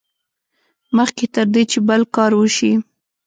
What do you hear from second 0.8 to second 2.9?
مخکې تر دې چې بل کار وشي.